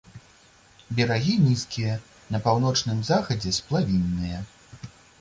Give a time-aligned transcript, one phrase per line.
[0.99, 1.93] Берагі нізкія,
[2.37, 4.39] на паўночным захадзе сплавінныя.